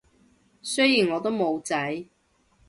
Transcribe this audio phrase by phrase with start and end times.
[0.63, 2.07] 雖然我都冇仔